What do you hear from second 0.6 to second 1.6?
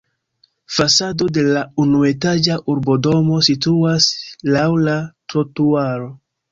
Fasado de